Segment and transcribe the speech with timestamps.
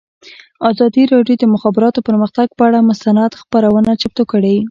[0.69, 4.55] ازادي راډیو د د مخابراتو پرمختګ پر اړه مستند خپرونه چمتو کړې.